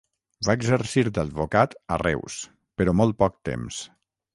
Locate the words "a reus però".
1.97-3.01